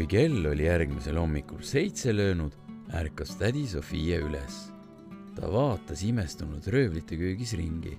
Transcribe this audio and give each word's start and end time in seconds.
kui 0.00 0.06
kell 0.08 0.46
oli 0.48 0.64
järgmisel 0.64 1.18
hommikul 1.20 1.60
seitse 1.60 2.14
löönud, 2.16 2.54
ärkas 2.96 3.34
tädi 3.36 3.66
Sofia 3.68 4.16
üles. 4.24 4.70
ta 5.36 5.50
vaatas 5.52 6.00
imestunud 6.02 6.64
röövlite 6.72 7.18
köögis 7.20 7.52
ringi. 7.52 7.98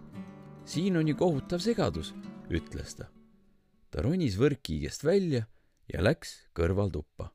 siin 0.65 0.97
on 0.97 1.07
ju 1.07 1.15
kohutav 1.15 1.61
segadus, 1.61 2.15
ütles 2.49 2.95
ta. 2.97 3.05
ta 3.91 4.01
ronis 4.01 4.33
võrkkiigest 4.41 5.05
välja 5.05 5.45
ja 5.93 6.01
läks 6.01 6.49
kõrvaltuppa. 6.57 7.29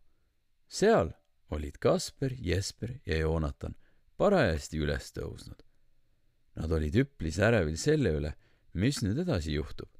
seal 0.67 1.15
olid 1.51 1.79
Kasper, 1.79 2.35
Jesper 2.35 2.99
ja 3.07 3.19
Joonatan 3.19 3.77
parajasti 4.17 4.83
üles 4.83 5.13
tõusnud. 5.15 5.63
Nad 6.57 6.73
olid 6.73 6.95
üpris 7.07 7.39
ärevil 7.39 7.79
selle 7.79 8.19
üle, 8.19 8.35
mis 8.75 8.99
nüüd 9.03 9.23
edasi 9.23 9.53
juhtub. 9.53 9.96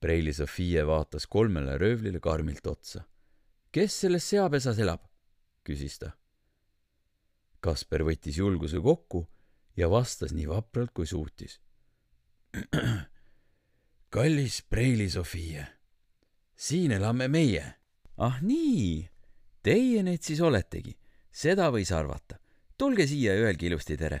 Preili 0.00 0.32
Sofia 0.32 0.86
vaatas 0.86 1.26
kolmele 1.26 1.78
röövlile 1.78 2.20
karmilt 2.20 2.66
otsa. 2.66 3.04
kes 3.72 4.00
selles 4.00 4.28
seapesas 4.28 4.78
elab? 4.78 5.00
küsis 5.64 5.98
ta. 5.98 6.12
Kasper 7.60 8.04
võttis 8.04 8.36
julguse 8.38 8.80
kokku 8.80 9.26
ja 9.76 9.88
vastas 9.90 10.32
nii 10.32 10.46
vapralt 10.48 10.92
kui 10.94 11.06
suutis. 11.06 11.60
kallis 14.14 14.62
Preili 14.62 15.10
Sofia, 15.10 15.66
siin 16.54 16.92
elame 16.92 17.28
meie. 17.28 17.64
ah 18.16 18.38
nii, 18.42 19.08
teie 19.62 20.02
need 20.02 20.22
siis 20.22 20.40
oletegi, 20.40 20.96
seda 21.32 21.70
võis 21.72 21.92
arvata. 21.92 22.38
tulge 22.78 23.06
siia 23.06 23.34
ja 23.34 23.48
öelge 23.48 23.66
ilusti 23.66 23.96
tere. 23.96 24.20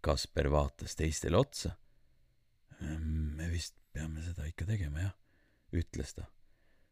Kasper 0.00 0.50
vaatas 0.50 0.96
teistele 0.96 1.36
otsa. 1.36 1.76
Peame 3.92 4.22
seda 4.22 4.46
ikka 4.46 4.66
tegema, 4.66 5.00
jah, 5.00 5.16
ütles 5.72 6.14
ta. 6.14 6.28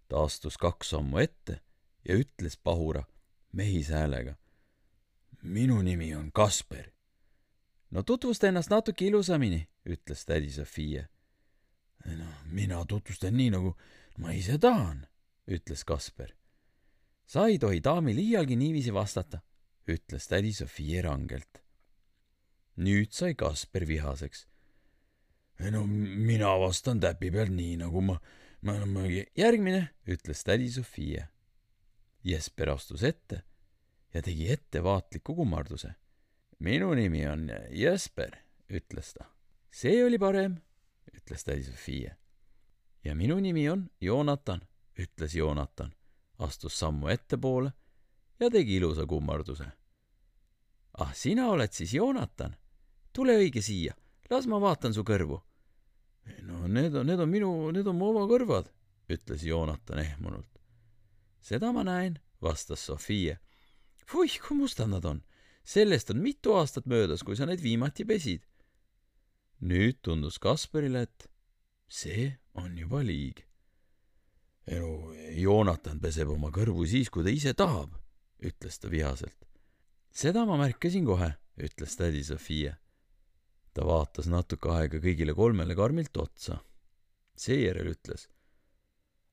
ta 0.09 0.25
astus 0.25 0.57
kaks 0.57 0.95
sammu 0.95 1.21
ette 1.23 1.61
ja 2.05 2.17
ütles 2.17 2.57
pahura 2.57 3.05
mehise 3.53 3.95
häälega. 3.95 4.35
minu 5.43 5.83
nimi 5.83 6.15
on 6.15 6.33
Kasper. 6.33 6.91
no 7.91 8.03
tutvusta 8.03 8.49
ennast 8.49 8.71
natuke 8.71 9.07
ilusamini, 9.07 9.69
ütles 9.87 10.25
tädi 10.25 10.51
Sofia. 10.51 11.09
noh, 12.05 12.35
mina 12.45 12.85
tutvustan 12.85 13.37
nii, 13.37 13.51
nagu 13.51 13.77
ma 14.19 14.33
ise 14.33 14.59
tahan, 14.59 15.07
ütles 15.47 15.85
Kasper. 15.85 16.35
sa 17.27 17.47
ei 17.47 17.59
tohi 17.59 17.81
daamile 17.85 18.21
iialgi 18.21 18.57
niiviisi 18.57 18.95
vastata, 18.95 19.41
ütles 19.89 20.29
tädi 20.29 20.53
Sofia 20.53 21.03
rangelt. 21.03 21.63
nüüd 22.77 23.11
sai 23.13 23.35
Kasper 23.35 23.89
vihaseks 23.89 24.47
no 25.59 25.87
mina 25.87 26.53
vastan 26.59 27.01
täpi 27.01 27.31
pealt 27.35 27.51
nii, 27.51 27.77
nagu 27.83 28.03
ma, 28.03 28.17
ma, 28.63 28.75
ma 28.87 29.07
järgmine, 29.37 29.89
ütles 30.07 30.45
tädi 30.47 30.71
Sofia. 30.71 31.27
Jesper 32.25 32.71
astus 32.75 33.03
ette 33.07 33.43
ja 34.15 34.23
tegi 34.23 34.51
ettevaatliku 34.53 35.35
kummarduse. 35.35 35.95
minu 36.59 36.95
nimi 36.95 37.27
on 37.27 37.51
Jesper, 37.71 38.39
ütles 38.71 39.13
ta. 39.15 39.27
see 39.71 40.05
oli 40.05 40.19
parem, 40.19 40.61
ütles 41.15 41.45
tädi 41.45 41.63
Sofia. 41.63 42.15
ja 43.05 43.15
minu 43.15 43.39
nimi 43.41 43.69
on 43.71 43.91
Joonatan, 44.01 44.61
ütles 44.99 45.35
Joonatan, 45.35 45.93
astus 46.39 46.79
sammu 46.79 47.09
ettepoole 47.09 47.73
ja 48.41 48.51
tegi 48.51 48.77
ilusa 48.77 49.07
kummarduse. 49.07 49.67
ah, 50.99 51.15
sina 51.15 51.51
oled 51.51 51.73
siis 51.73 51.95
Joonatan? 51.95 52.57
tule 53.13 53.37
õige 53.37 53.63
siia, 53.63 53.95
las 54.31 54.47
ma 54.47 54.61
vaatan 54.61 54.95
su 54.95 55.03
kõrvu 55.03 55.48
no 56.43 56.67
need 56.67 56.95
on, 56.95 57.07
need 57.07 57.21
on 57.21 57.31
minu, 57.31 57.51
need 57.75 57.87
on 57.89 57.97
mu 57.99 58.11
oma 58.13 58.25
kõrvad, 58.31 58.71
ütles 59.11 59.45
Joonatan 59.47 60.03
ehmunult. 60.03 60.51
seda 61.41 61.73
ma 61.73 61.85
näen, 61.87 62.19
vastas 62.43 62.85
Sofia. 62.87 63.39
Puih, 64.11 64.39
kui 64.41 64.57
mustad 64.57 64.89
nad 64.89 65.05
on. 65.05 65.23
sellest 65.65 66.11
on 66.11 66.23
mitu 66.25 66.55
aastat 66.57 66.87
möödas, 66.87 67.23
kui 67.23 67.37
sa 67.37 67.47
neid 67.47 67.63
viimati 67.63 68.05
pesid. 68.05 68.43
nüüd 69.61 70.01
tundus 70.03 70.39
Kasparile, 70.39 71.03
et 71.03 71.29
see 71.89 72.39
on 72.55 72.79
juba 72.79 73.03
liig. 73.03 73.45
no 74.67 75.13
Joonatan 75.37 76.01
peseb 76.01 76.29
oma 76.29 76.51
kõrvu 76.51 76.87
siis, 76.87 77.11
kui 77.11 77.25
ta 77.25 77.31
ise 77.31 77.55
tahab, 77.55 77.95
ütles 78.41 78.79
ta 78.79 78.91
vihaselt. 78.91 79.49
seda 80.11 80.45
ma 80.47 80.57
märkasin 80.57 81.05
kohe, 81.05 81.35
ütles 81.57 81.97
tädi 81.97 82.25
Sofia 82.25 82.77
ta 83.79 83.87
vaatas 83.87 84.27
natuke 84.27 84.73
aega 84.75 84.99
kõigile 84.99 85.37
kolmele 85.39 85.77
karmilt 85.79 86.17
otsa. 86.19 86.59
seejärel 87.39 87.93
ütles. 87.93 88.27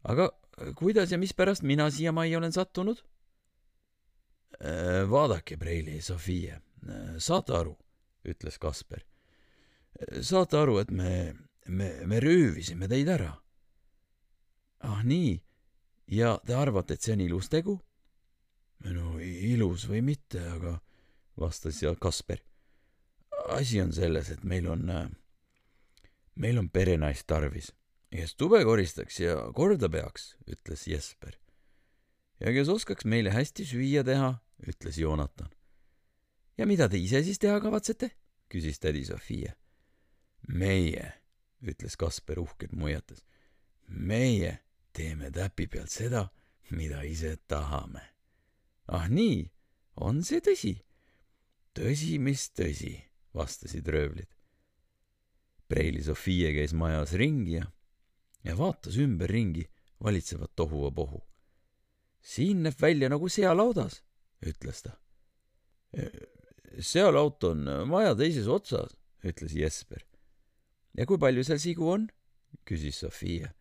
aga 0.04 0.30
kuidas 0.78 1.12
ja 1.12 1.18
mispärast 1.18 1.64
mina 1.66 1.90
siia 1.90 2.12
majja 2.12 2.38
olen 2.38 2.54
sattunud? 2.54 3.02
Äh, 4.62 5.10
vaadake, 5.10 5.58
Preili, 5.58 5.98
Sofia, 6.02 6.62
äh, 6.88 7.18
saate 7.18 7.58
aru, 7.58 7.74
ütles 8.24 8.60
Kasper. 8.62 9.02
Äh, 9.98 10.22
saate 10.22 10.62
aru, 10.62 10.78
et 10.80 10.92
me, 10.92 11.34
me, 11.68 11.90
me 12.06 12.22
röövisime 12.22 12.88
teid 12.88 13.10
ära. 13.10 13.34
ah 14.86 15.02
nii, 15.04 15.42
ja 16.14 16.38
te 16.46 16.54
arvate, 16.54 16.94
et 16.94 17.02
see 17.02 17.18
on 17.18 17.26
ilus 17.26 17.50
tegu? 17.50 17.80
no 18.86 19.18
ilus 19.20 19.88
või 19.90 20.04
mitte, 20.06 20.44
aga 20.54 20.78
vastas 21.42 21.82
Kasper 22.00 22.44
asi 23.48 23.82
on 23.82 23.94
selles, 23.94 24.30
et 24.30 24.44
meil 24.44 24.68
on, 24.70 24.90
äh, 24.90 25.10
meil 26.36 26.58
on 26.60 26.70
perenaist 26.70 27.28
tarvis, 27.28 27.72
kes 28.12 28.36
tube 28.36 28.62
koristaks 28.66 29.20
ja 29.20 29.38
korda 29.56 29.90
peaks, 29.90 30.36
ütles 30.48 30.88
Jesper. 30.88 31.38
ja 32.40 32.52
kes 32.52 32.70
oskaks 32.70 33.06
meile 33.06 33.32
hästi 33.32 33.66
süüa 33.66 34.04
teha, 34.04 34.36
ütles 34.68 34.98
Joonatan. 34.98 35.50
ja 36.58 36.66
mida 36.66 36.90
te 36.90 36.98
ise 36.98 37.24
siis 37.24 37.40
teha 37.40 37.60
kavatsete? 37.62 38.12
küsis 38.50 38.80
tädi 38.80 39.06
Sofia. 39.06 39.54
meie, 40.48 41.14
ütles 41.62 41.98
Kasper 41.98 42.40
uhkelt 42.40 42.72
muiates. 42.72 43.24
meie 43.88 44.60
teeme 44.94 45.32
täpi 45.32 45.68
pealt 45.68 45.90
seda, 45.90 46.30
mida 46.72 47.04
ise 47.04 47.38
tahame. 47.48 48.02
ah 48.88 49.08
nii, 49.10 49.52
on 49.96 50.24
see 50.24 50.42
tõsi? 50.42 50.82
tõsi, 51.76 52.20
mis 52.20 52.50
tõsi 52.50 53.05
vastasid 53.36 53.88
röövlid. 53.88 54.30
Preili 55.68 56.04
Sofia 56.04 56.52
käis 56.54 56.74
majas 56.78 57.16
ringi 57.18 57.58
ja, 57.58 57.66
ja 58.46 58.58
vaatas 58.58 58.98
ümberringi 59.02 59.66
valitsevat 60.04 60.52
tohuvapohu. 60.56 61.24
siin 62.22 62.64
näeb 62.66 62.78
välja 62.82 63.10
nagu 63.10 63.30
sealaudas, 63.30 64.02
ütles 64.42 64.82
ta. 64.82 64.96
sealaut 66.80 67.44
on 67.44 67.66
maja 67.90 68.16
teises 68.16 68.48
otsas, 68.48 68.96
ütles 69.24 69.54
Jesper. 69.54 70.06
ja 70.98 71.06
kui 71.06 71.18
palju 71.18 71.44
seal 71.44 71.60
sigu 71.60 71.90
on? 71.90 72.08
küsis 72.66 73.00
Sofia. 73.00 73.54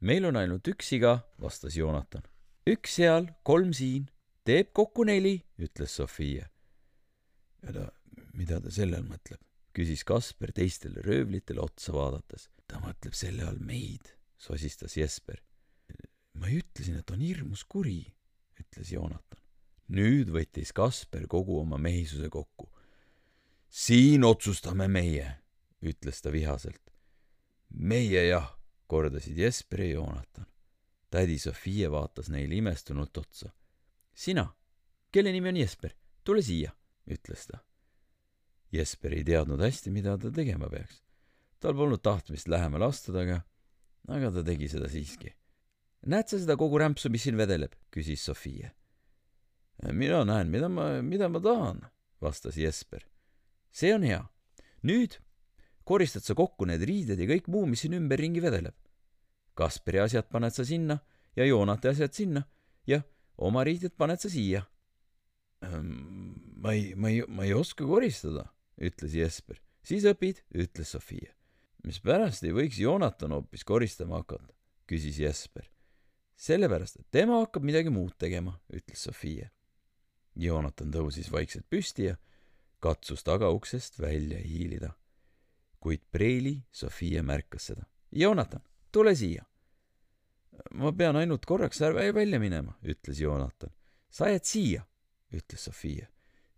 meil 0.00 0.24
on 0.24 0.36
ainult 0.36 0.68
üks 0.68 0.88
siga, 0.88 1.20
vastas 1.40 1.76
Joonatan. 1.76 2.22
üks 2.66 2.98
seal, 2.98 3.30
kolm 3.42 3.72
siin, 3.72 4.10
teeb 4.44 4.72
kokku 4.72 5.04
neli, 5.04 5.40
ütles 5.58 5.94
Sofia. 5.94 6.48
ja 7.62 7.72
ta 7.72 7.90
mida 8.34 8.60
ta 8.60 8.70
selle 8.74 8.98
all 8.98 9.08
mõtleb? 9.08 9.40
küsis 9.74 10.04
Kasper 10.06 10.52
teistele 10.54 11.02
röövlitele 11.02 11.60
otsa 11.60 11.92
vaadates. 11.94 12.48
ta 12.66 12.78
mõtleb 12.80 13.14
selle 13.14 13.44
all 13.44 13.58
meid, 13.58 14.14
sosistas 14.38 14.96
Jesper. 14.96 15.42
ma 16.34 16.48
ju 16.48 16.62
ütlesin, 16.62 16.98
et 16.98 17.10
on 17.10 17.20
hirmus 17.20 17.64
kuri, 17.64 18.14
ütles 18.60 18.92
Joonatan. 18.92 19.40
nüüd 19.88 20.30
võttis 20.30 20.72
Kasper 20.72 21.26
kogu 21.26 21.58
oma 21.60 21.78
mehisuse 21.78 22.30
kokku. 22.30 22.70
siin 23.68 24.24
otsustame 24.24 24.88
meie, 24.88 25.38
ütles 25.82 26.22
ta 26.22 26.32
vihaselt. 26.32 26.94
meie 27.70 28.26
jah, 28.28 28.58
kordasid 28.86 29.38
Jesper 29.38 29.80
ja 29.80 29.92
Joonatan. 29.98 30.46
tädi 31.10 31.38
Sofia 31.38 31.90
vaatas 31.90 32.28
neile 32.28 32.54
imestunult 32.54 33.16
otsa. 33.16 33.50
sina, 34.14 34.54
kelle 35.10 35.32
nimi 35.32 35.48
on 35.48 35.56
Jesper, 35.56 35.94
tule 36.24 36.42
siia, 36.42 36.70
ütles 37.10 37.46
ta 37.46 37.64
Jesper 38.74 39.14
ei 39.14 39.24
teadnud 39.24 39.62
hästi, 39.62 39.92
mida 39.94 40.16
ta 40.18 40.30
tegema 40.34 40.68
peaks. 40.70 41.00
tal 41.62 41.74
polnud 41.74 42.02
tahtmist 42.04 42.48
lähemale 42.48 42.84
astuda, 42.90 43.22
aga, 44.08 44.30
ta 44.30 44.42
tegi 44.44 44.68
seda 44.68 44.88
siiski. 44.90 45.32
näed 46.06 46.28
sa 46.28 46.38
seda 46.38 46.56
kogu 46.60 46.78
rämpsu, 46.78 47.10
mis 47.10 47.22
siin 47.22 47.38
vedeleb? 47.38 47.74
küsis 47.94 48.24
Sofia. 48.24 48.70
mina 49.92 50.24
näen, 50.24 50.50
mida 50.50 50.68
ma, 50.68 51.02
mida 51.02 51.28
ma 51.28 51.40
tahan, 51.40 51.84
vastas 52.20 52.56
Jesper. 52.56 53.06
see 53.72 53.94
on 53.94 54.02
hea. 54.02 54.24
nüüd 54.82 55.20
koristad 55.84 56.22
sa 56.22 56.34
kokku 56.34 56.66
need 56.66 56.82
riided 56.82 57.20
ja 57.20 57.28
kõik 57.28 57.48
muu, 57.48 57.66
mis 57.66 57.84
siin 57.84 57.94
ümberringi 57.94 58.42
vedeleb. 58.42 58.74
Kasperi 59.54 60.00
asjad 60.02 60.26
paned 60.32 60.52
sa 60.52 60.64
sinna 60.64 60.98
ja 61.36 61.44
Joonate 61.46 61.92
asjad 61.92 62.12
sinna 62.12 62.42
ja 62.86 63.02
oma 63.36 63.62
riided 63.64 63.94
paned 63.96 64.18
sa 64.18 64.28
siia. 64.28 64.64
ma 65.64 66.72
ei, 66.72 66.94
ma 66.94 67.08
ei, 67.08 67.22
ma 67.28 67.44
ei 67.44 67.54
oska 67.54 67.86
koristada 67.86 68.53
ütles 68.80 69.14
Jesper. 69.14 69.60
siis 69.82 70.04
õpid, 70.04 70.42
ütles 70.54 70.90
Sofia. 70.90 71.34
mispärast 71.84 72.44
ei 72.44 72.52
võiks 72.52 72.78
Joonatan 72.80 73.32
hoopis 73.32 73.64
koristama 73.64 74.16
hakata, 74.22 74.54
küsis 74.86 75.18
Jesper. 75.18 75.70
sellepärast, 76.36 76.96
et 76.96 77.06
tema 77.10 77.40
hakkab 77.40 77.62
midagi 77.62 77.90
muud 77.90 78.14
tegema, 78.18 78.60
ütles 78.72 79.04
Sofia. 79.04 79.50
Joonatan 80.34 80.90
tõusis 80.90 81.30
vaikselt 81.30 81.66
püsti 81.70 82.08
ja 82.08 82.16
katsus 82.80 83.22
tagauksest 83.24 84.00
välja 84.00 84.38
hiilida. 84.38 84.94
kuid 85.80 86.00
preili 86.10 86.62
Sofia 86.72 87.22
märkas 87.22 87.66
seda. 87.66 87.84
Joonatan, 88.12 88.62
tule 88.92 89.14
siia. 89.14 89.44
ma 90.74 90.92
pean 90.92 91.16
ainult 91.16 91.46
korraks 91.46 91.80
välja 92.14 92.40
minema, 92.40 92.78
ütles 92.82 93.20
Joonatan. 93.20 93.70
sa 94.10 94.28
jääd 94.28 94.44
siia, 94.44 94.86
ütles 95.32 95.64
Sofia. 95.64 96.13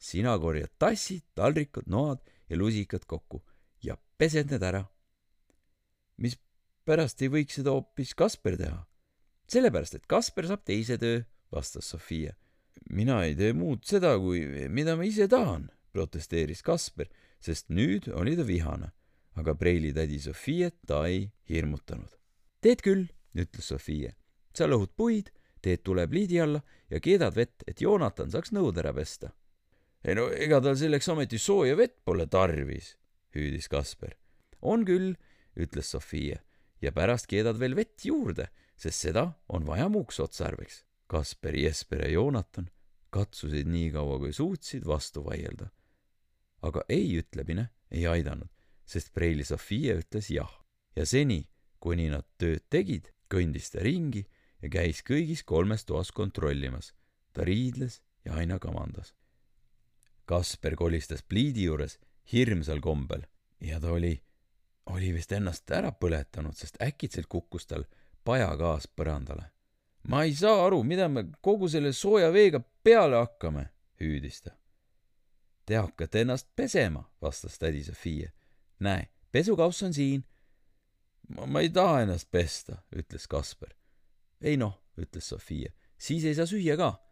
Sina 0.07 0.37
korjad 0.39 0.71
tassid, 0.79 1.25
taldrikud, 1.35 1.89
noad 1.91 2.23
ja 2.49 2.59
lusikad 2.59 3.07
kokku 3.07 3.43
ja 3.83 3.97
pesed 4.19 4.51
need 4.51 4.63
ära. 4.63 4.85
mis 6.17 6.39
pärast 6.87 7.23
ei 7.23 7.29
võiks 7.33 7.59
seda 7.59 7.75
hoopis 7.75 8.15
Kasper 8.15 8.57
teha? 8.57 8.85
sellepärast, 9.51 9.99
et 9.99 10.07
Kasper 10.11 10.49
saab 10.49 10.65
teise 10.67 10.99
töö, 10.99 11.23
vastas 11.53 11.91
Sofia. 11.93 12.35
mina 12.91 13.23
ei 13.25 13.35
tee 13.35 13.53
muud 13.53 13.85
seda, 13.85 14.17
kui 14.19 14.69
mida 14.69 14.97
ma 14.97 15.07
ise 15.07 15.29
tahan, 15.29 15.71
protesteeris 15.93 16.63
Kasper, 16.63 17.09
sest 17.41 17.71
nüüd 17.71 18.11
oli 18.13 18.37
ta 18.37 18.47
vihane. 18.47 18.93
aga 19.37 19.55
Preili 19.55 19.93
tädi 19.93 20.19
Sofiat 20.21 20.75
ta 20.87 21.07
ei 21.07 21.31
hirmutanud. 21.49 22.13
teed 22.61 22.83
küll, 22.83 23.09
ütles 23.35 23.73
Sofia. 23.73 24.13
sa 24.55 24.67
lõhud 24.67 24.95
puid, 24.97 25.31
teed 25.63 25.83
tulepliidi 25.83 26.41
alla 26.41 26.63
ja 26.91 27.01
keedad 27.01 27.35
vett, 27.35 27.63
et 27.67 27.81
Joonatan 27.81 28.31
saaks 28.31 28.53
nõud 28.53 28.79
ära 28.79 28.95
pesta. 28.95 29.33
Ei 30.07 30.15
no 30.15 30.29
ega 30.31 30.61
tal 30.63 30.77
selleks 30.79 31.09
ometi 31.11 31.39
sooja 31.43 31.77
vett 31.77 31.99
pole 32.05 32.29
tarvis, 32.31 32.95
hüüdis 33.35 33.69
Kasper. 33.69 34.15
on 34.63 34.85
küll, 34.87 35.17
ütles 35.57 35.91
Sofia 35.91 36.39
ja 36.81 36.93
pärast 36.93 37.27
keedad 37.27 37.59
veel 37.59 37.75
vett 37.77 38.05
juurde 38.05 38.49
sest 38.77 39.07
seda 39.09 39.31
on 39.49 39.67
vaja 39.67 39.89
muuks 39.89 40.21
otstarbeks. 40.21 40.85
Kasper, 41.07 41.57
Jesper 41.57 42.03
ja 42.05 42.11
Joonatan 42.17 42.69
katsusid 43.15 43.69
nii 43.71 43.93
kaua, 43.95 44.19
kui 44.21 44.33
suutsid 44.35 44.85
vastu 44.87 45.25
vaielda. 45.25 45.71
aga 46.63 46.83
ei 46.89 47.19
ütlemine 47.21 47.69
ei 47.91 48.07
aidanud, 48.11 48.49
sest 48.85 49.13
Preili 49.15 49.45
Sofia 49.45 49.95
ütles 50.01 50.31
jah 50.33 50.51
ja 50.97 51.05
seni, 51.07 51.47
kuni 51.79 52.09
nad 52.11 52.25
tööd 52.41 52.65
tegid, 52.73 53.13
kõndis 53.31 53.71
ta 53.71 53.85
ringi 53.85 54.25
ja 54.63 54.69
käis 54.73 55.05
kõigis 55.07 55.45
kolmes 55.45 55.85
toas 55.85 56.11
kontrollimas. 56.13 56.93
ta 57.33 57.45
riidles 57.45 58.03
ja 58.25 58.35
aina 58.35 58.59
kamandas. 58.59 59.15
Kasper 60.27 60.75
kolistas 60.77 61.23
pliidi 61.23 61.69
juures 61.69 61.99
hirmsal 62.33 62.81
kombel 62.81 63.23
ja 63.61 63.81
ta 63.81 63.93
oli, 63.93 64.15
oli 64.87 65.13
vist 65.15 65.33
ennast 65.33 65.71
ära 65.71 65.93
põletanud, 65.93 66.57
sest 66.59 66.81
äkitselt 66.83 67.29
kukkus 67.31 67.67
tal 67.67 67.87
pajagaas 68.25 68.89
põrandale. 68.89 69.51
ma 70.03 70.23
ei 70.23 70.35
saa 70.35 70.67
aru, 70.67 70.83
mida 70.83 71.09
me 71.09 71.25
kogu 71.41 71.69
selle 71.69 71.93
sooja 71.93 72.31
veega 72.33 72.61
peale 72.61 73.17
hakkame, 73.17 73.69
hüüdis 74.01 74.43
ta. 74.43 74.53
Te 75.67 75.77
hakkate 75.77 76.21
ennast 76.23 76.47
pesema, 76.57 77.03
vastas 77.23 77.59
tädi 77.59 77.85
Sofia. 77.85 78.31
näe, 78.79 79.09
pesukauss 79.33 79.83
on 79.83 79.95
siin. 79.95 80.25
ma 81.47 81.61
ei 81.61 81.71
taha 81.71 82.01
ennast 82.03 82.31
pesta, 82.31 82.83
ütles 82.97 83.27
Kasper. 83.27 83.75
ei 84.41 84.57
noh, 84.57 84.83
ütles 84.99 85.29
Sofia, 85.29 85.73
siis 85.99 86.25
ei 86.25 86.35
saa 86.35 86.47
süüa 86.47 86.77
ka. 86.77 87.06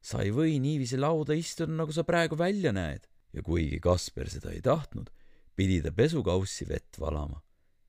Sa 0.00 0.22
ei 0.24 0.32
või 0.32 0.58
niiviisi 0.62 0.98
lauda 0.98 1.36
istuda, 1.36 1.72
nagu 1.76 1.92
sa 1.92 2.04
praegu 2.04 2.38
välja 2.38 2.72
näed. 2.72 3.06
ja 3.32 3.42
kuigi 3.42 3.78
Kasper 3.80 4.30
seda 4.30 4.50
ei 4.50 4.60
tahtnud, 4.60 5.10
pidi 5.56 5.80
ta 5.82 5.92
pesukaussi 5.92 6.68
vett 6.68 7.00
valama. 7.00 7.42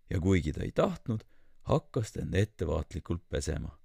ja 0.10 0.20
kuigi 0.20 0.54
ta 0.54 0.64
ei 0.64 0.72
tahtnud, 0.72 1.24
hakkas 1.64 2.12
ta 2.12 2.22
end 2.22 2.36
ettevaatlikult 2.36 3.24
pesema. 3.30 3.80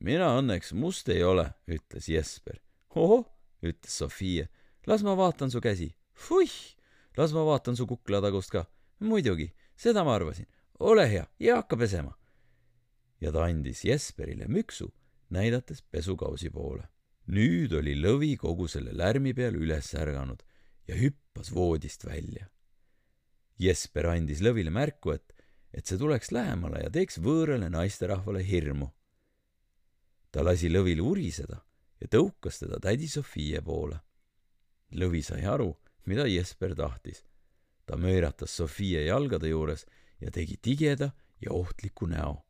mina 0.00 0.36
õnneks 0.38 0.74
must 0.74 1.08
ei 1.08 1.22
ole, 1.24 1.52
ütles 1.68 2.08
Jesper. 2.08 2.60
ohoh, 2.94 3.26
ütles 3.62 3.98
Sofia, 3.98 4.46
las 4.86 5.02
ma 5.02 5.16
vaatan 5.16 5.50
su 5.50 5.60
käsi. 5.60 5.94
Fuih, 6.14 6.76
las 7.16 7.32
ma 7.32 7.44
vaatan 7.44 7.76
su 7.76 7.86
kuklatagust 7.86 8.50
ka. 8.50 8.66
muidugi, 8.98 9.52
seda 9.76 10.04
ma 10.04 10.14
arvasin. 10.14 10.46
ole 10.78 11.08
hea 11.10 11.26
ja 11.38 11.56
hakka 11.56 11.76
pesema. 11.76 12.14
ja 13.20 13.32
ta 13.32 13.44
andis 13.44 13.84
Jesperile 13.84 14.48
müksu, 14.48 14.92
näidates 15.30 15.82
pesukausi 15.82 16.50
poole. 16.50 16.88
Nüüd 17.30 17.72
oli 17.78 17.94
lõvi 17.96 18.36
kogu 18.36 18.68
selle 18.68 18.92
lärmi 18.96 19.34
peale 19.34 19.58
üles 19.58 19.94
ärganud 19.94 20.42
ja 20.88 20.96
hüppas 20.98 21.52
voodist 21.54 22.04
välja. 22.04 22.48
Jesper 23.60 24.08
andis 24.14 24.40
lõvile 24.42 24.72
märku, 24.72 25.12
et 25.14 25.34
et 25.72 25.86
see 25.86 25.98
tuleks 25.98 26.32
lähemale 26.34 26.82
ja 26.84 26.90
teeks 26.90 27.20
võõrale 27.22 27.70
naisterahvale 27.70 28.42
hirmu. 28.46 28.90
ta 30.30 30.42
lasi 30.42 30.68
lõvil 30.70 31.00
uriseda 31.02 31.60
ja 32.00 32.06
tõukas 32.06 32.60
teda 32.62 32.80
tädi 32.80 33.08
Sofia 33.08 33.62
poole. 33.62 34.00
lõvi 34.92 35.22
sai 35.22 35.44
aru, 35.44 35.76
mida 36.06 36.26
Jesper 36.26 36.74
tahtis. 36.74 37.22
ta 37.86 37.96
möiratas 37.96 38.50
Sofia 38.50 39.02
jalgade 39.02 39.48
juures 39.48 39.86
ja 40.20 40.30
tegi 40.30 40.56
tigeda 40.56 41.12
ja 41.40 41.52
ohtliku 41.52 42.06
näo. 42.06 42.44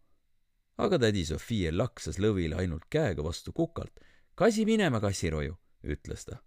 aga 0.77 0.99
tädi 0.99 1.25
Sofia 1.25 1.73
laksas 1.73 2.19
lõvile 2.19 2.57
ainult 2.57 2.89
käega 2.89 3.23
vastu 3.23 3.53
kukalt. 3.53 4.01
Kasi 4.41 4.65
minema, 4.65 5.03
kassiroju, 5.05 5.53
ütles 5.85 6.25
ta. 6.25 6.39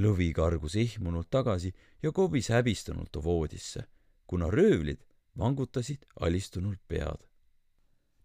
lõvi 0.00 0.30
kargus 0.32 0.72
ihmunult 0.80 1.28
tagasi 1.28 1.68
ja 2.02 2.12
kobis 2.16 2.48
häbistunult 2.48 3.18
voodisse, 3.24 3.82
kuna 4.26 4.48
röövlid 4.48 5.02
vangutasid 5.38 6.06
alistunult 6.20 6.80
pead. 6.88 7.26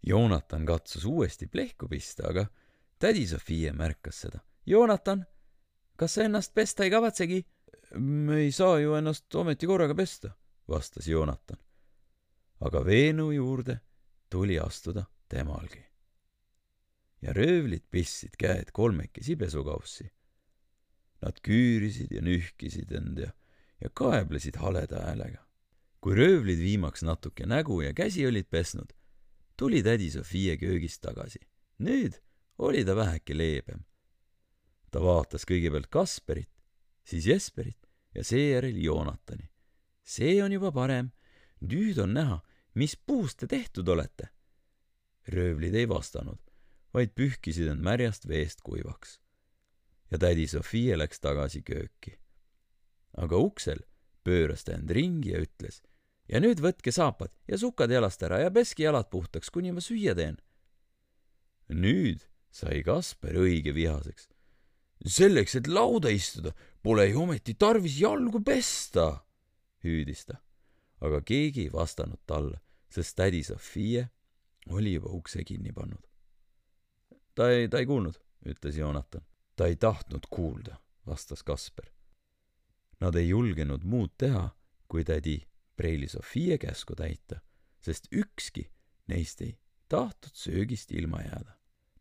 Joonatan 0.07 0.65
katsus 0.65 1.05
uuesti 1.05 1.47
plehku 1.47 1.89
pista, 1.91 2.29
aga 2.29 2.45
tädi 2.99 3.27
Sofia 3.27 3.73
märkas 3.73 4.21
seda. 4.21 4.39
Joonatan, 4.65 5.25
kas 5.99 6.15
sa 6.15 6.23
ennast 6.23 6.53
pesta 6.55 6.87
ei 6.87 6.91
kavatsegi? 6.91 7.43
me 7.99 8.37
ei 8.45 8.51
saa 8.51 8.79
ju 8.79 8.95
ennast 8.95 9.35
ometi 9.35 9.67
korraga 9.67 9.95
pesta, 9.95 10.31
vastas 10.67 11.07
Joonatan. 11.07 11.57
aga 12.61 12.85
Veenu 12.85 13.31
juurde 13.31 13.79
tuli 14.29 14.59
astuda 14.59 15.03
temalgi. 15.27 15.83
Ja 17.21 17.33
röövlid 17.33 17.87
pistsid 17.91 18.37
käed 18.37 18.71
kolmekesi 18.73 19.35
pesukaussi. 19.35 20.11
Nad 21.21 21.41
küürisid 21.41 22.13
ja 22.13 22.21
nühkisid 22.21 22.91
end 22.93 23.19
ja, 23.19 23.31
ja 23.81 23.89
kaeblesid 23.89 24.59
haleda 24.61 25.01
häälega 25.01 25.47
kui 26.07 26.15
röövlid 26.15 26.61
viimaks 26.61 27.03
natuke 27.03 27.45
nägu 27.45 27.81
ja 27.81 27.93
käsi 27.93 28.25
olid 28.27 28.47
pesnud, 28.49 28.93
tuli 29.57 29.81
tädi 29.83 30.09
Sofia 30.11 30.57
köögist 30.57 31.01
tagasi. 31.01 31.39
nüüd 31.79 32.15
oli 32.57 32.85
ta 32.85 32.95
väheke 32.95 33.37
leebem. 33.37 33.83
ta 34.91 35.01
vaatas 35.01 35.45
kõigepealt 35.45 35.89
Kasperit, 35.89 36.49
siis 37.03 37.25
Jesperit 37.25 37.89
ja 38.15 38.23
seejärel 38.23 38.77
Joonatani. 38.77 39.49
see 40.03 40.43
on 40.43 40.51
juba 40.51 40.71
parem. 40.71 41.11
nüüd 41.61 41.97
on 41.99 42.13
näha, 42.13 42.39
mis 42.73 42.95
puust 42.95 43.39
te 43.39 43.47
tehtud 43.47 43.87
olete. 43.87 44.29
röövlid 45.27 45.75
ei 45.75 45.89
vastanud, 45.89 46.39
vaid 46.97 47.13
pühkisid 47.17 47.69
end 47.69 47.85
märjast 47.85 48.25
veest 48.29 48.63
kuivaks. 48.65 49.19
ja 50.11 50.17
tädi 50.17 50.47
Sofia 50.47 50.97
läks 50.97 51.19
tagasi 51.19 51.61
kööki. 51.61 52.17
aga 53.17 53.37
uksel 53.37 53.83
pööras 54.25 54.65
ta 54.65 54.73
end 54.75 54.91
ringi 54.91 55.33
ja 55.35 55.43
ütles. 55.45 55.81
ja 56.27 56.41
nüüd 56.43 56.61
võtke 56.63 56.91
saapad 56.91 57.31
ja 57.47 57.57
sukad 57.57 57.91
jalast 57.91 58.23
ära 58.23 58.41
ja 58.41 58.51
peske 58.51 58.83
jalad 58.83 59.11
puhtaks, 59.13 59.49
kuni 59.53 59.71
ma 59.71 59.83
süüa 59.83 60.15
teen. 60.17 60.39
nüüd 61.69 62.25
sai 62.51 62.81
Kasper 62.83 63.37
õige 63.37 63.75
vihaseks. 63.77 64.29
selleks, 65.05 65.55
et 65.55 65.67
lauda 65.67 66.09
istuda, 66.09 66.55
pole 66.81 67.05
ju 67.11 67.21
ometi 67.21 67.53
tarvis 67.53 67.99
jalgu 68.01 68.41
pesta, 68.43 69.23
hüüdis 69.85 70.25
ta. 70.25 70.41
aga 71.01 71.21
keegi 71.21 71.67
ei 71.67 71.73
vastanud 71.73 72.23
talle, 72.25 72.59
sest 72.89 73.15
tädi 73.15 73.43
Sofia 73.43 74.07
oli 74.73 74.97
juba 74.97 75.13
ukse 75.13 75.43
kinni 75.43 75.71
pannud. 75.71 76.01
Ta 77.37 77.51
ei, 77.53 77.67
ta 77.69 77.77
ei 77.77 77.85
kuulnud, 77.85 78.17
ütles 78.49 78.79
Joonatan. 78.79 79.21
ta 79.55 79.69
ei 79.69 79.75
tahtnud 79.75 80.25
kuulda, 80.29 80.77
vastas 81.05 81.43
Kasper 81.43 81.91
Nad 82.99 83.15
ei 83.15 83.29
julgenud 83.29 83.83
muud 83.85 84.15
teha, 84.17 84.49
kui 84.89 85.03
tädi 85.05 85.37
Preili 85.77 86.07
Sofia 86.09 86.57
käsku 86.57 86.95
täita, 86.97 87.39
sest 87.79 88.09
ükski 88.11 88.65
neist 89.07 89.41
ei 89.45 89.53
tahtnud 89.87 90.33
söögist 90.33 90.91
ilma 90.91 91.21
jääda. 91.21 91.53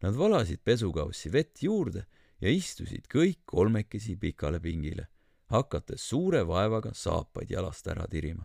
Nad 0.02 0.16
valasid 0.16 0.62
pesukaussi 0.64 1.32
vett 1.32 1.62
juurde 1.62 2.06
ja 2.40 2.50
istusid 2.52 3.08
kõik 3.12 3.44
kolmekesi 3.44 4.16
pikale 4.16 4.60
pingile, 4.60 5.08
hakates 5.52 6.08
suure 6.08 6.46
vaevaga 6.48 6.94
saapaid 6.94 7.52
jalast 7.52 7.86
ära 7.86 8.08
tirima. 8.08 8.44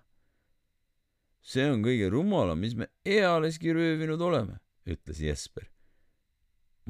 see 1.42 1.72
on 1.72 1.82
kõige 1.82 2.10
rumalam, 2.10 2.60
mis 2.60 2.76
me 2.76 2.88
ealeski 3.06 3.74
röövinud 3.74 4.22
oleme, 4.22 4.60
ütles 4.86 5.20
Jesper. 5.20 5.72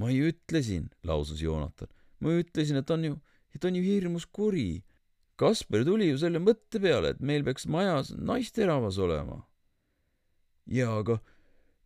Ma 0.02 0.10
ju 0.12 0.32
ütlesin, 0.32 0.90
lausus 1.08 1.44
Joonatan, 1.44 1.92
ma 2.20 2.34
ütlesin, 2.42 2.82
et 2.82 2.90
on 2.94 3.06
ju, 3.06 3.20
et 3.56 3.66
on 3.68 3.78
ju 3.78 3.84
hirmus 3.86 4.26
kuri 4.26 4.82
Kasper 5.42 5.82
tuli 5.88 6.12
ju 6.12 6.20
selle 6.22 6.38
mõtte 6.38 6.78
peale, 6.82 7.16
et 7.16 7.22
meil 7.26 7.42
peaks 7.46 7.66
majas 7.66 8.12
naisteravas 8.14 9.00
olema. 9.02 9.40
jaa, 10.70 11.00
aga 11.02 11.18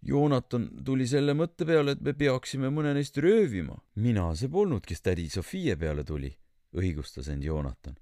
Joonatan 0.05 0.67
tuli 0.85 1.07
selle 1.07 1.33
mõtte 1.33 1.65
peale, 1.65 1.95
et 1.95 2.01
me 2.03 2.13
peaksime 2.13 2.69
mõne 2.69 2.91
neist 2.97 3.17
röövima. 3.17 3.79
mina 3.95 4.27
see 4.35 4.51
polnud, 4.51 4.83
kes 4.85 5.01
tädi 5.01 5.29
Sofia 5.29 5.77
peale 5.77 6.03
tuli, 6.03 6.33
õigustas 6.75 7.31
end 7.31 7.43
Joonatan. 7.43 7.95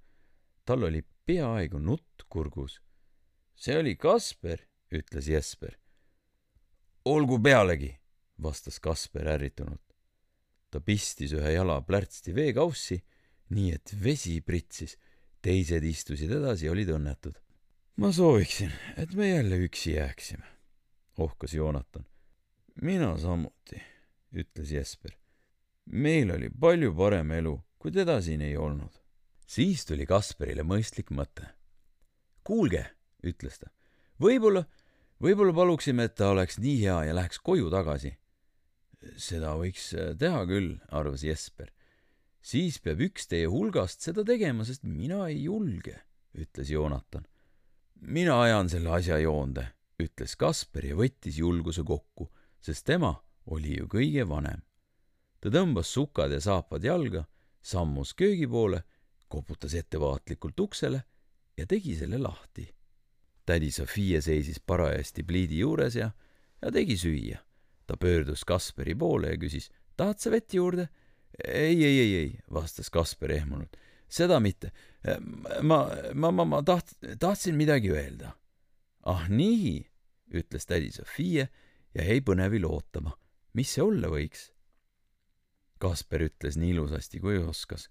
tal 0.66 0.84
oli 0.90 1.04
peaaegu 1.26 1.80
nutt 1.80 2.26
kurgus. 2.30 2.82
see 3.56 3.78
oli 3.78 3.96
Kasper, 3.96 4.66
ütles 4.92 5.30
Jesper. 5.30 5.78
olgu 7.06 7.40
pealegi, 7.40 7.94
vastas 8.42 8.80
Kasper 8.80 9.28
ärritunult. 9.38 9.93
Ta 10.74 10.82
pistis 10.82 11.36
ühe 11.38 11.54
jala 11.54 11.78
plärtsti 11.86 12.34
veekaussi, 12.34 12.98
nii 13.54 13.76
et 13.76 13.94
vesi 14.02 14.40
pritsis, 14.42 14.98
teised 15.44 15.86
istusid 15.86 16.34
edasi 16.34 16.66
ja 16.66 16.74
olid 16.74 16.90
õnnetud. 16.96 17.38
ma 18.02 18.10
sooviksin, 18.12 18.74
et 18.98 19.14
me 19.14 19.30
jälle 19.30 19.62
üksi 19.68 19.94
jääksime 20.00 20.54
ohkas 21.18 21.54
Joonatan. 21.54 22.06
mina 22.82 23.18
samuti, 23.18 23.82
ütles 24.34 24.72
Jesper. 24.72 25.12
meil 25.86 26.32
oli 26.32 26.50
palju 26.50 26.94
parem 26.96 27.32
elu, 27.32 27.60
kui 27.80 27.92
teda 27.92 28.22
siin 28.22 28.42
ei 28.42 28.58
olnud. 28.58 28.92
siis 29.48 29.86
tuli 29.86 30.06
Kasperile 30.06 30.64
mõistlik 30.64 31.12
mõte. 31.12 31.46
kuulge, 32.44 32.86
ütles 33.24 33.60
ta, 33.60 33.70
võib-olla, 34.20 34.66
võib-olla 35.22 35.54
paluksime, 35.54 36.04
et 36.04 36.16
ta 36.16 36.30
oleks 36.30 36.58
nii 36.58 36.82
hea 36.82 37.04
ja 37.04 37.16
läheks 37.16 37.40
koju 37.40 37.70
tagasi. 37.70 38.18
Seda 39.18 39.56
võiks 39.60 39.92
teha 40.20 40.46
küll, 40.50 40.78
arvas 40.92 41.24
Jesper. 41.24 41.72
siis 42.42 42.80
peab 42.80 43.00
üks 43.02 43.28
teie 43.28 43.48
hulgast 43.48 44.02
seda 44.02 44.24
tegema, 44.24 44.66
sest 44.66 44.84
mina 44.84 45.28
ei 45.28 45.44
julge, 45.44 46.02
ütles 46.34 46.70
Joonatan. 46.70 47.26
mina 48.02 48.42
ajan 48.42 48.70
selle 48.70 48.90
asja 48.90 49.18
joonde 49.20 49.72
ütles 50.02 50.36
Kasper 50.40 50.88
ja 50.90 50.98
võttis 50.98 51.38
julguse 51.40 51.84
kokku, 51.86 52.30
sest 52.62 52.86
tema 52.88 53.14
oli 53.54 53.78
ju 53.78 53.88
kõige 53.92 54.26
vanem. 54.28 54.62
ta 55.40 55.52
tõmbas 55.52 55.92
sukad 55.92 56.32
ja 56.32 56.40
saapad 56.42 56.84
jalga, 56.84 57.26
sammus 57.62 58.14
köögi 58.14 58.48
poole, 58.48 58.84
koputas 59.28 59.74
ettevaatlikult 59.74 60.60
uksele 60.60 61.04
ja 61.58 61.66
tegi 61.66 61.96
selle 61.96 62.18
lahti. 62.18 62.68
tädi 63.46 63.72
Sofia 63.72 64.22
seisis 64.22 64.60
parajasti 64.60 65.24
pliidi 65.24 65.60
juures 65.60 65.96
ja, 65.96 66.12
ja 66.62 66.72
tegi 66.72 66.98
süüa. 66.98 67.40
Ta 67.88 67.98
pöördus 68.00 68.46
Kasperi 68.46 68.96
poole 68.96 69.34
ja 69.34 69.40
küsis, 69.40 69.70
tahad 69.98 70.20
sa 70.20 70.32
vett 70.32 70.54
juurde? 70.54 70.90
ei, 71.48 71.78
ei, 71.84 72.00
ei, 72.00 72.16
ei, 72.16 72.40
vastas 72.54 72.90
Kasper 72.94 73.32
ehmunult. 73.32 73.78
seda 74.08 74.40
mitte. 74.40 74.72
ma, 75.62 75.88
ma, 76.14 76.32
ma, 76.32 76.46
ma 76.46 76.62
taht-, 76.62 76.98
tahtsin 77.20 77.56
midagi 77.58 77.92
öelda 77.92 78.36
ah 79.04 79.28
nii, 79.30 79.84
ütles 80.34 80.68
tädi 80.68 80.92
Sofia 80.94 81.48
ja 81.94 82.06
jäi 82.08 82.22
põnevil 82.26 82.66
ootama, 82.68 83.16
mis 83.58 83.74
see 83.76 83.84
olla 83.84 84.12
võiks. 84.12 84.50
Kasper 85.84 86.24
ütles 86.30 86.56
nii 86.56 86.72
ilusasti, 86.78 87.20
kui 87.20 87.42
oskas. 87.42 87.90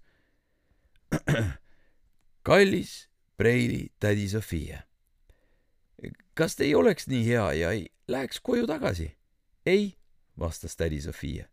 kallis 2.47 3.03
Preili 3.37 3.91
tädi 4.01 4.25
Sofia, 4.29 4.81
kas 6.37 6.57
te 6.57 6.65
ei 6.65 6.75
oleks 6.77 7.07
nii 7.09 7.23
hea 7.27 7.45
ja 7.59 7.73
ei 7.73 7.87
läheks 8.09 8.41
koju 8.41 8.67
tagasi? 8.69 9.11
Ei, 9.65 9.95
vastas 10.39 10.75
tädi 10.75 11.01
Sofia. 11.01 11.47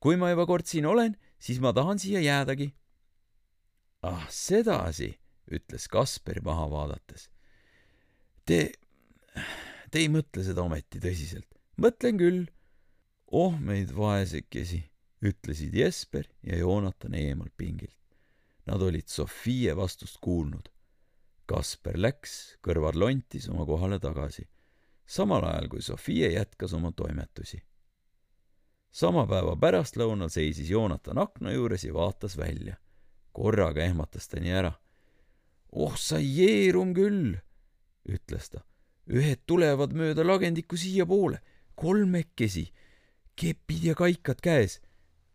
kui 0.00 0.16
ma 0.16 0.30
juba 0.30 0.46
kord 0.46 0.66
siin 0.66 0.86
olen, 0.86 1.16
siis 1.38 1.60
ma 1.60 1.72
tahan 1.72 1.98
siia 1.98 2.20
jäädagi. 2.20 2.74
ah, 4.02 4.28
sedasi, 4.30 5.18
ütles 5.50 5.88
Kasper 5.88 6.40
maha 6.42 6.70
vaadates 6.70 7.30
Te, 8.44 8.72
te 9.90 10.00
ei 10.00 10.08
mõtle 10.10 10.42
seda 10.42 10.64
ometi 10.64 10.98
tõsiselt? 11.02 11.46
mõtlen 11.80 12.18
küll. 12.18 12.40
oh 13.30 13.54
meid 13.58 13.92
vaesekesi, 13.94 14.82
ütlesid 15.22 15.74
Jesper 15.76 16.26
ja 16.42 16.58
Joonatan 16.58 17.14
eemalt 17.14 17.54
pingilt. 17.56 17.96
Nad 18.66 18.82
olid 18.82 19.08
Sofie 19.08 19.72
vastust 19.76 20.18
kuulnud. 20.22 20.68
Kasper 21.46 21.98
läks, 21.98 22.56
kõrvad 22.62 22.98
lontis 22.98 23.48
oma 23.50 23.64
kohale 23.66 23.98
tagasi, 24.02 24.46
samal 25.10 25.44
ajal 25.44 25.68
kui 25.68 25.82
Sofie 25.82 26.30
jätkas 26.32 26.72
oma 26.74 26.92
toimetusi. 26.92 27.62
sama 28.90 29.26
päeva 29.26 29.56
pärastlõunal 29.56 30.30
seisis 30.30 30.70
Joonatan 30.70 31.18
akna 31.18 31.52
juures 31.52 31.84
ja 31.84 31.94
vaatas 31.94 32.36
välja. 32.38 32.76
korraga 33.32 33.82
ehmatas 33.82 34.28
ta 34.28 34.40
nii 34.40 34.52
ära. 34.52 34.72
oh 35.72 35.96
sa 35.96 36.18
jeerum 36.18 36.94
küll 36.94 37.40
ütles 38.08 38.50
ta. 38.50 38.62
ühed 39.10 39.42
tulevad 39.46 39.92
mööda 39.92 40.26
lagendikku 40.26 40.76
siiapoole, 40.76 41.40
kolmekesi, 41.74 42.70
kepid 43.34 43.84
ja 43.84 43.94
kaikad 43.94 44.40
käes. 44.40 44.80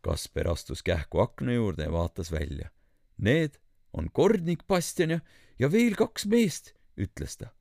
Kasper 0.01 0.51
astus 0.51 0.83
kähku 0.83 1.19
akna 1.19 1.53
juurde 1.53 1.83
ja 1.83 1.91
vaatas 1.91 2.31
välja. 2.31 2.69
Need 3.17 3.59
on 3.93 4.11
kordnik 4.11 4.67
Bastian 4.67 5.09
ja, 5.09 5.19
ja 5.59 5.71
veel 5.71 5.95
kaks 5.95 6.25
meest, 6.25 6.73
ütles 6.95 7.37
ta. 7.37 7.51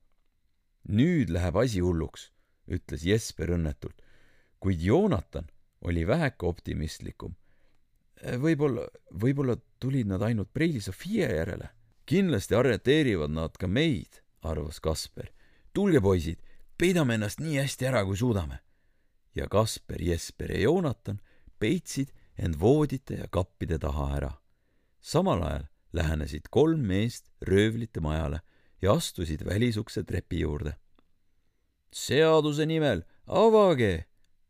Nüüd 0.89 1.29
läheb 1.33 1.57
asi 1.57 1.81
hulluks, 1.81 2.29
ütles 2.67 3.05
Jesper 3.05 3.55
õnnetult, 3.55 3.97
kuid 4.59 4.81
Joonatan 4.81 5.49
oli 5.85 6.05
väheke 6.07 6.45
optimistlikum. 6.45 7.35
võib-olla, 8.41 8.87
võib-olla 9.11 9.57
tulid 9.79 10.07
nad 10.07 10.21
ainult 10.21 10.53
Preili 10.53 10.81
Sofia 10.81 11.29
järele. 11.29 11.69
kindlasti 12.05 12.55
arreteerivad 12.55 13.31
nad 13.31 13.57
ka 13.57 13.67
meid 13.67 14.21
arvas 14.41 14.79
Kasper. 14.79 15.31
tulge, 15.73 16.01
poisid, 16.01 16.39
peidame 16.77 17.15
ennast 17.15 17.39
nii 17.39 17.57
hästi 17.57 17.85
ära, 17.85 18.05
kui 18.05 18.17
suudame. 18.17 18.59
ja 19.35 19.47
Kasper, 19.47 20.01
Jesper 20.01 20.51
ja 20.51 20.59
Joonatan 20.59 21.19
peitsid 21.59 22.11
end 22.37 22.59
voodite 22.59 23.15
ja 23.15 23.27
kappide 23.27 23.79
taha 23.79 24.15
ära. 24.17 24.31
samal 25.01 25.43
ajal 25.43 25.67
lähenesid 25.93 26.49
kolm 26.49 26.79
meest 26.79 27.31
röövlite 27.41 28.01
majale 28.01 28.41
ja 28.81 28.93
astusid 28.93 29.45
välisukse 29.45 30.03
trepi 30.03 30.39
juurde. 30.39 30.75
seaduse 31.93 32.65
nimel 32.65 33.03
avage, 33.25 34.05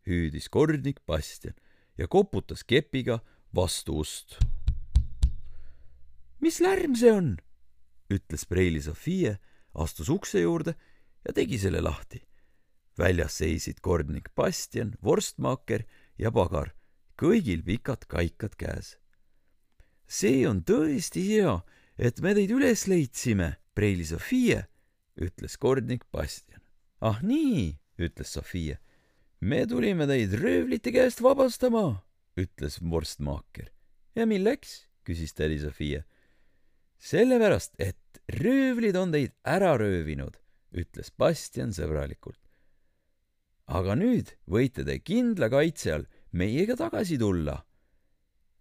hüüdis 0.08 0.50
kordnik 0.50 1.06
Bastian 1.06 1.56
ja 1.98 2.08
koputas 2.08 2.64
kepiga 2.64 3.20
vastu 3.56 4.00
ust. 4.00 4.40
mis 6.40 6.60
lärm 6.60 6.96
see 6.96 7.12
on? 7.12 7.38
ütles 8.10 8.46
Preili 8.46 8.82
Sofia 8.82 9.38
astus 9.74 10.10
ukse 10.10 10.42
juurde 10.42 10.76
ja 11.28 11.34
tegi 11.34 11.60
selle 11.60 11.82
lahti. 11.82 12.22
väljas 12.98 13.38
seisid 13.38 13.82
kordnik 13.82 14.30
Bastian, 14.36 14.96
vorstmaaker 15.04 15.84
ja 16.18 16.32
pagar, 16.32 16.72
kõigil 17.20 17.64
pikad 17.64 18.06
kaikad 18.08 18.56
käes. 18.56 18.98
see 20.08 20.48
on 20.48 20.64
tõesti 20.64 21.26
hea, 21.28 21.60
et 21.98 22.22
me 22.22 22.34
teid 22.34 22.52
üles 22.52 22.88
leidsime, 22.88 23.56
Preili 23.76 24.06
Sofia, 24.08 24.62
ütles 25.20 25.58
kordnik 25.60 26.06
Bastian. 26.12 26.62
ah 27.02 27.20
nii, 27.22 27.76
ütles 28.00 28.32
Sofia. 28.32 28.78
me 29.42 29.66
tulime 29.68 30.08
teid 30.08 30.32
röövlite 30.40 30.94
käest 30.96 31.20
vabastama, 31.22 32.04
ütles 32.40 32.80
vorstmaaker. 32.80 33.68
ja 34.16 34.26
milleks? 34.26 34.88
küsis 35.04 35.36
tädi 35.36 35.60
Sofia. 35.60 36.06
sellepärast, 36.98 37.76
et 37.78 38.22
röövlid 38.32 38.96
on 38.96 39.12
teid 39.12 39.36
ära 39.44 39.76
röövinud, 39.78 40.40
ütles 40.72 41.12
Bastian 41.12 41.76
sõbralikult. 41.76 42.40
aga 43.68 44.00
nüüd 44.00 44.38
võite 44.48 44.88
te 44.88 45.00
kindla 45.04 45.52
kaitse 45.52 45.92
all 45.92 46.08
meiega 46.32 46.80
tagasi 46.80 47.20
tulla. 47.20 47.66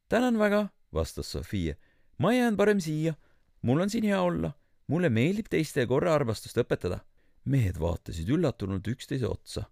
tänan 0.09 0.43
väga, 0.43 0.73
vastas 0.93 1.31
Sofia. 1.31 1.79
ma 2.19 2.35
jään 2.35 2.57
parem 2.57 2.81
siia, 2.81 3.15
mul 3.63 3.81
on 3.81 3.91
siin 3.91 4.11
hea 4.11 4.21
olla, 4.21 4.57
mulle 4.87 5.11
meeldib 5.11 5.49
teiste 5.49 5.87
korraarmastust 5.87 6.59
õpetada. 6.61 7.01
mehed 7.45 7.77
vaatasid 7.77 8.29
üllatunult 8.29 8.87
üksteise 8.89 9.29
otsa. 9.29 9.67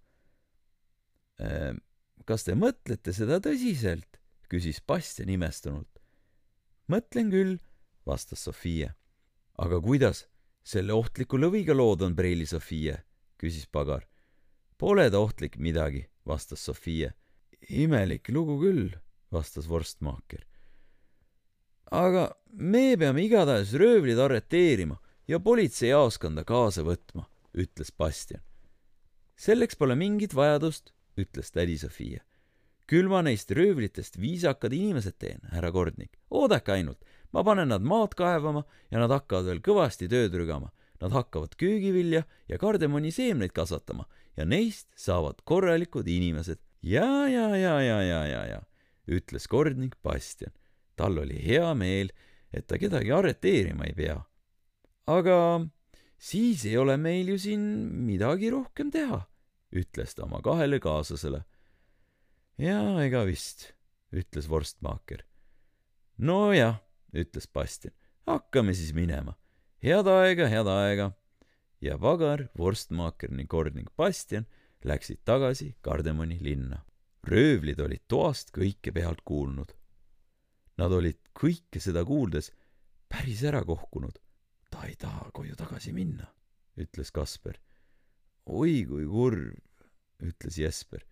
Ehm, 1.40 1.78
kas 2.24 2.44
te 2.44 2.52
mõtlete 2.54 3.12
seda 3.12 3.40
tõsiselt? 3.40 4.20
küsis 4.48 4.80
Bastian 4.86 5.28
imestunult. 5.28 5.98
mõtlen 6.88 7.30
küll, 7.30 7.58
vastas 8.04 8.44
Sofia 8.44 8.94
aga 9.62 9.80
kuidas 9.82 10.26
selle 10.64 10.94
ohtliku 10.94 11.38
lõviga 11.40 11.74
lood 11.76 12.04
on, 12.06 12.16
Preili 12.16 12.46
Sofia? 12.46 12.98
küsis 13.42 13.66
pagar. 13.66 14.06
Pole 14.78 15.08
ta 15.10 15.18
ohtlik 15.18 15.58
midagi, 15.58 16.06
vastas 16.26 16.62
Sofia. 16.62 17.12
imelik 17.68 18.28
lugu 18.28 18.58
küll, 18.60 18.94
vastas 19.30 19.68
vorstmaaker. 19.68 20.46
Aga 21.92 22.30
me 22.52 22.96
peame 22.96 23.26
igatahes 23.26 23.74
röövlid 23.76 24.18
arreteerima 24.18 24.96
ja 25.28 25.40
politseijaoskonda 25.40 26.44
kaasa 26.48 26.84
võtma, 26.86 27.28
ütles 27.52 27.92
Bastian. 27.92 28.40
selleks 29.36 29.76
pole 29.76 29.94
mingit 29.94 30.34
vajadust, 30.34 30.92
ütles 31.18 31.52
tädi 31.52 31.78
Sofia. 31.78 32.24
küll 32.86 33.08
ma 33.08 33.22
neist 33.22 33.50
röövlitest 33.50 34.20
viisakad 34.20 34.72
inimesed 34.72 35.18
teen, 35.18 35.40
härra 35.52 35.72
Kordnik, 35.72 36.18
oodake 36.30 36.72
ainult 36.72 37.04
ma 37.32 37.44
panen 37.44 37.68
nad 37.68 37.82
maad 37.82 38.14
kaevama 38.14 38.64
ja 38.90 39.00
nad 39.00 39.12
hakkavad 39.12 39.48
veel 39.48 39.60
kõvasti 39.60 40.08
tööd 40.08 40.34
rügama. 40.36 40.72
Nad 41.02 41.12
hakkavad 41.16 41.56
köögivilja 41.58 42.22
ja 42.48 42.58
kardemoni 42.62 43.10
seemneid 43.10 43.50
kasvatama 43.56 44.04
ja 44.36 44.44
neist 44.46 44.92
saavad 44.94 45.40
korralikud 45.44 46.06
inimesed. 46.08 46.58
ja, 46.82 47.26
ja, 47.28 47.56
ja, 47.56 47.80
ja, 47.80 48.02
ja, 48.02 48.26
ja, 48.26 48.44
ja, 48.46 48.60
ütles 49.08 49.48
kordnik 49.48 49.96
Bastian. 50.02 50.52
Tal 50.96 51.18
oli 51.22 51.38
hea 51.42 51.72
meel, 51.74 52.12
et 52.52 52.66
ta 52.66 52.78
kedagi 52.78 53.12
arreteerima 53.12 53.88
ei 53.88 53.94
pea. 53.96 54.18
aga 55.06 55.66
siis 56.18 56.64
ei 56.64 56.76
ole 56.78 56.96
meil 56.96 57.32
ju 57.32 57.38
siin 57.38 57.62
midagi 58.06 58.50
rohkem 58.50 58.90
teha, 58.94 59.22
ütles 59.72 60.14
ta 60.14 60.26
oma 60.26 60.42
kahele 60.42 60.80
kaaslasele. 60.80 61.44
jaa, 62.58 63.02
ega 63.04 63.24
vist, 63.26 63.72
ütles 64.12 64.48
vorstmaaker. 64.48 65.24
nojah, 66.18 66.80
ütles 67.12 67.48
Bastian, 67.48 67.94
hakkame 68.26 68.74
siis 68.74 68.94
minema. 68.94 69.36
head 69.82 70.06
aega, 70.06 70.48
head 70.48 70.66
aega 70.68 71.12
ja 71.82 71.98
Vagar, 72.00 72.46
vorstmaaker 72.58 73.32
ning 73.34 73.48
kordnik 73.50 73.90
Bastian 73.96 74.46
läksid 74.84 75.22
tagasi 75.24 75.74
Kardemoni 75.82 76.38
linna. 76.40 76.84
röövlid 77.22 77.78
olid 77.80 78.02
toast 78.08 78.50
kõike 78.50 78.90
pealt 78.90 79.20
kuulnud. 79.24 79.70
Nad 80.78 80.92
olid 80.92 81.18
kõike 81.36 81.80
seda 81.80 82.04
kuuldes 82.04 82.50
päris 83.12 83.42
ära 83.44 83.64
kohkunud. 83.64 84.18
ta 84.70 84.86
ei 84.88 84.96
taha 84.96 85.28
koju 85.36 85.56
tagasi 85.56 85.92
minna, 85.92 86.26
ütles 86.80 87.12
Kasper. 87.12 87.58
oi 88.46 88.84
kui 88.88 89.04
kurb, 89.06 89.58
ütles 90.22 90.58
Jesper. 90.58 91.04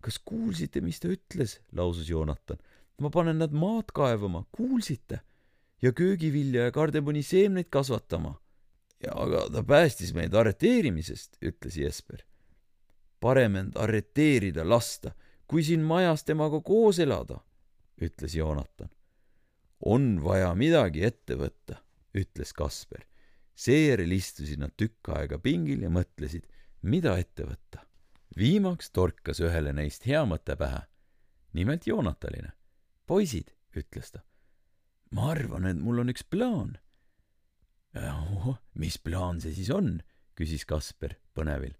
kas 0.00 0.18
kuulsite, 0.18 0.80
mis 0.80 1.00
ta 1.00 1.08
ütles, 1.08 1.60
lausus 1.72 2.08
Joonatan. 2.08 2.58
ma 3.00 3.10
panen 3.10 3.38
nad 3.38 3.52
maad 3.52 3.92
kaevama, 3.94 4.44
kuulsite? 4.52 5.20
ja 5.82 5.92
köögivilja 5.92 6.64
ja 6.64 6.72
kardemoni 6.72 7.22
seemneid 7.22 7.68
kasvatama 7.70 8.40
ja 9.04 9.12
aga 9.14 9.46
ta 9.52 9.62
päästis 9.62 10.14
meid 10.14 10.34
arreteerimisest, 10.34 11.36
ütles 11.42 11.76
Jesper. 11.76 12.24
parem 13.20 13.56
end 13.56 13.76
arreteerida 13.80 14.64
lasta, 14.68 15.14
kui 15.46 15.62
siin 15.64 15.80
majas 15.80 16.24
temaga 16.24 16.60
koos 16.60 16.98
elada, 16.98 17.40
ütles 18.02 18.34
Joonatan. 18.34 18.90
on 19.80 20.22
vaja 20.24 20.54
midagi 20.54 21.04
ette 21.04 21.34
võtta, 21.34 21.80
ütles 22.14 22.52
Kasper. 22.52 23.06
seejärel 23.54 24.12
istusid 24.12 24.58
nad 24.58 24.72
tükk 24.76 25.08
aega 25.08 25.38
pingil 25.38 25.82
ja 25.82 25.90
mõtlesid, 25.90 26.46
mida 26.82 27.18
ette 27.18 27.44
võtta. 27.44 27.86
viimaks 28.36 28.90
torkas 28.90 29.40
ühele 29.40 29.72
neist 29.72 30.06
hea 30.06 30.24
mõte 30.24 30.56
pähe. 30.56 30.86
nimelt 31.52 31.86
Joonatanile. 31.86 32.52
poisid, 33.06 33.52
ütles 33.76 34.10
ta. 34.10 34.20
ma 35.10 35.30
arvan, 35.30 35.66
et 35.66 35.76
mul 35.76 35.98
on 35.98 36.08
üks 36.08 36.24
plaan 36.24 36.78
mis 38.76 38.98
plaan 39.00 39.40
see 39.40 39.54
siis 39.56 39.70
on? 39.72 39.96
küsis 40.36 40.66
Kasper 40.68 41.16
põnevil. 41.34 41.72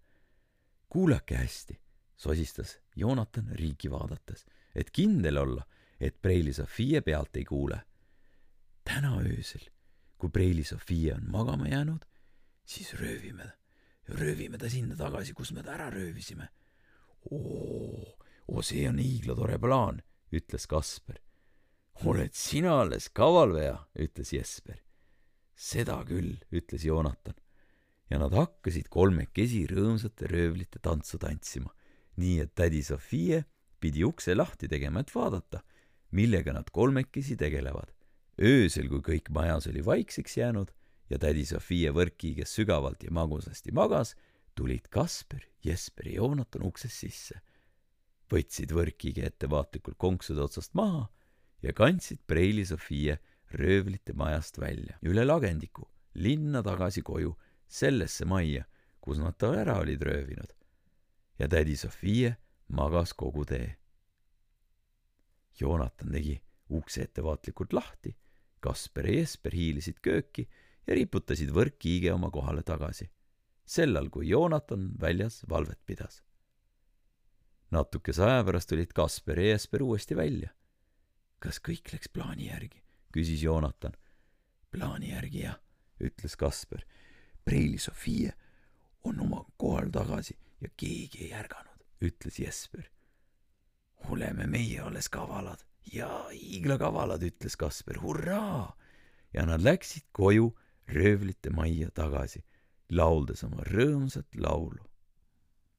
kuulake 0.89 1.37
hästi, 1.37 1.77
sosistas 2.17 2.79
Joonatan 2.97 3.51
riiki 3.59 3.91
vaadates, 3.93 4.47
et 4.75 4.91
kindel 4.91 5.37
olla, 5.43 5.67
et 6.01 6.23
Preili 6.23 6.53
Sofia 6.53 7.03
pealt 7.03 7.37
ei 7.37 7.45
kuule. 7.45 7.81
täna 8.85 9.17
öösel, 9.21 9.69
kui 10.19 10.31
Preili 10.31 10.65
Sofia 10.65 11.17
on 11.17 11.31
magama 11.31 11.69
jäänud, 11.69 12.05
siis 12.65 12.95
röövime, 12.95 13.53
röövime 14.09 14.59
ta 14.59 14.71
sinna 14.71 14.97
tagasi, 14.97 15.35
kus 15.35 15.53
me 15.53 15.63
ta 15.63 15.75
ära 15.75 15.91
röövisime. 15.91 16.49
oo, 17.31 18.19
oo, 18.49 18.63
see 18.63 18.89
on 18.89 18.99
hiiglatore 18.99 19.59
plaan, 19.59 20.03
ütles 20.33 20.67
Kasper. 20.67 21.19
oled 22.05 22.33
sina 22.33 22.81
alles 22.81 23.09
kavalveja, 23.09 23.89
ütles 23.99 24.33
Jesper 24.33 24.87
seda 25.57 25.97
küll, 26.05 26.37
ütles 26.53 26.85
Joonatan. 26.85 27.35
ja 28.07 28.21
nad 28.23 28.31
hakkasid 28.31 28.87
kolmekesi 28.87 29.65
rõõmsate 29.67 30.29
röövlite 30.31 30.79
tantsu 30.79 31.19
tantsima, 31.19 31.73
nii 32.23 32.37
et 32.45 32.53
tädi 32.55 32.79
Sofia 32.87 33.41
pidi 33.83 34.05
ukse 34.07 34.37
lahti 34.37 34.69
tegema, 34.71 35.03
et 35.03 35.11
vaadata, 35.11 35.65
millega 36.11 36.53
nad 36.53 36.71
kolmekesi 36.71 37.37
tegelevad. 37.37 37.93
öösel, 38.43 38.89
kui 38.89 39.01
kõik 39.01 39.31
majas 39.33 39.67
oli 39.67 39.85
vaikseks 39.85 40.37
jäänud 40.37 40.73
ja 41.11 41.19
tädi 41.19 41.45
Sofia 41.47 41.93
võrki, 41.93 42.35
kes 42.37 42.55
sügavalt 42.55 43.03
ja 43.03 43.11
magusasti 43.11 43.73
magas, 43.73 44.15
tulid 44.55 44.89
Kasper, 44.91 45.45
Jesper 45.65 46.09
ja 46.09 46.21
Joonatan 46.21 46.67
uksest 46.67 46.97
sisse. 46.97 47.41
võtsid 48.33 48.73
võrkigi 48.75 49.23
ettevaatlikult 49.23 49.97
konksude 49.99 50.43
otsast 50.43 50.75
maha 50.75 51.07
ja 51.63 51.73
kandsid 51.73 52.19
Preili 52.27 52.65
Sofia 52.67 53.17
röövlite 53.55 54.13
majast 54.13 54.59
välja, 54.59 54.99
üle 55.03 55.25
lagendiku, 55.25 55.87
linna 56.15 56.63
tagasi 56.63 57.03
koju, 57.07 57.37
sellesse 57.69 58.27
majja, 58.27 58.65
kus 59.01 59.21
nad 59.23 59.37
ta 59.39 59.53
ära 59.55 59.79
olid 59.79 60.03
röövinud. 60.03 60.53
ja 61.39 61.49
tädi 61.49 61.77
Sofia 61.77 62.35
magas 62.69 63.13
kogu 63.13 63.45
tee. 63.45 63.77
Joonatan 65.61 66.13
tegi 66.13 66.37
ukse 66.71 67.07
ettevaatlikult 67.07 67.73
lahti, 67.73 68.17
Kasper 68.61 69.07
ja 69.07 69.21
Jesper 69.21 69.55
hiilisid 69.55 70.01
kööki 70.03 70.47
ja 70.87 70.95
riputasid 70.97 71.53
võrkkiige 71.55 72.13
oma 72.15 72.31
kohale 72.35 72.65
tagasi, 72.67 73.09
sellal 73.67 74.09
kui 74.11 74.29
Joonatan 74.29 74.93
väljas 75.01 75.43
valvet 75.49 75.79
pidas. 75.87 76.23
natukese 77.71 78.23
aja 78.23 78.45
pärast 78.45 78.69
tulid 78.69 78.93
Kasper 78.95 79.39
ja 79.39 79.55
Jesper 79.55 79.83
uuesti 79.83 80.17
välja. 80.17 80.51
kas 81.39 81.61
kõik 81.61 81.93
läks 81.93 82.09
plaani 82.09 82.47
järgi? 82.47 82.83
küsis 83.13 83.43
Joonatan. 83.43 83.93
plaani 84.71 85.11
järgi 85.11 85.43
jah, 85.43 85.61
ütles 86.01 86.37
Kasper. 86.37 86.85
Preili 87.45 87.79
Sofia 87.79 88.33
on 89.05 89.21
oma 89.21 89.45
kohal 89.57 89.91
tagasi 89.91 90.35
ja 90.61 90.69
keegi 90.77 91.25
ei 91.25 91.33
ärganud, 91.33 91.85
ütles 92.03 92.39
Jesper. 92.39 92.91
Oleme 94.11 94.47
meie 94.47 94.81
alles 94.81 95.09
kavalad 95.09 95.63
ja 95.93 96.09
hiiglakavalad, 96.33 97.23
ütles 97.23 97.57
Kasper, 97.57 98.01
hurraa! 98.03 98.77
ja 99.35 99.47
nad 99.47 99.61
läksid 99.61 100.07
koju 100.13 100.55
röövlite 100.89 101.51
majja 101.51 101.91
tagasi, 101.91 102.45
lauldes 102.91 103.43
oma 103.45 103.65
rõõmsat 103.67 104.39
laulu 104.41 104.87